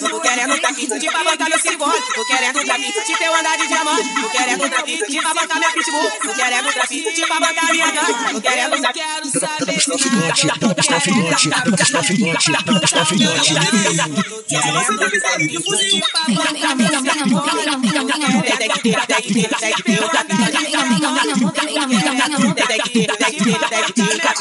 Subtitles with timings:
[0.00, 2.00] Tô querendo traficante pra bancar meu silicone.
[2.14, 4.14] Tô querendo traficante pra eu andar de diamante.
[4.20, 6.10] Tô querendo traficante pra bancar meu pitbull.
[6.10, 8.32] Tô querendo traficante pra bancar minha gangue.
[8.32, 10.60] Tô querendo, não quero saber de nada.
[10.60, 13.54] Tô traficante, traficante, traficante.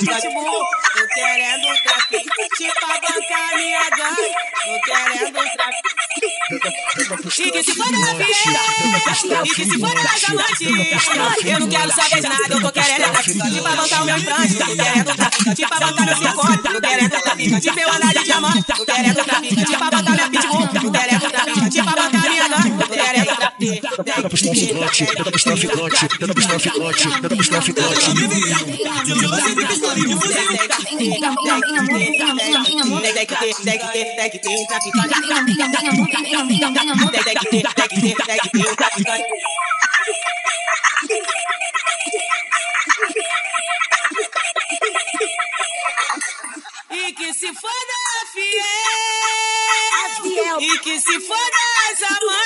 [0.10, 0.79] Tem que
[7.50, 10.66] E que se for na fiesta, e que se for na diamante.
[11.50, 14.56] Eu não quero saber de nada, eu tô querendo traficante pra bancar o meu implante.
[14.56, 16.58] Tô querendo traficante pra bancar meu circone.
[16.60, 18.69] Tô querendo traficante pra eu andar de diamante.
[23.70, 27.30] Tenta pros traficante, tenta pros traficante, tenta pros traficante, tenta.
[46.92, 48.50] E que se foda a fiel,
[50.60, 51.58] e que se foda
[51.92, 52.39] as amantes.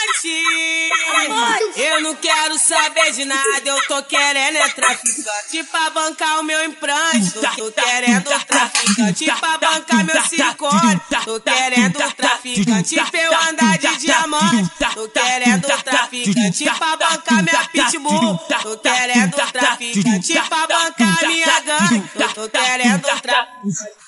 [1.76, 6.64] Eu não quero saber de nada, eu tô querendo é traficante pra bancar o meu
[6.64, 7.32] implante.
[7.32, 11.02] Tô, tô querendo traficante pra bancar meu silicone.
[11.26, 14.72] Tô querendo traficante pra eu andar de diamante.
[14.94, 18.38] Tô querendo traficante pra bancar minha pitbull.
[18.38, 22.10] Tô querendo traficante pra bancar minha gangue.
[22.14, 24.04] Tô, tô querendo traficante.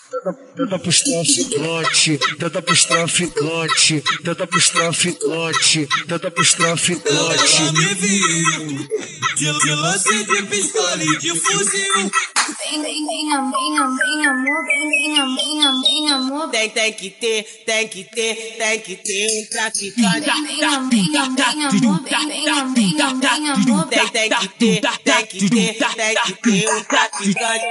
[0.55, 7.61] Tenta pros traficante, tenta pros traficante, tenta pros traficante, tenta pros traficante.
[7.73, 8.87] me viu
[9.35, 12.11] de, de lance de pistola e de fuzil.
[12.63, 16.49] Vem, vem, vem, amor, vem, amor, vem, vem, amor, vem, amor.
[16.49, 20.21] Tem, tem que ter, tem que ter, tem que ter um traficante.
[20.21, 23.87] Vem, vem, amor, vem, amor, vem, vem, amor.
[23.87, 27.65] Tem, tem que ter, tem que ter, tem que ter um traficante.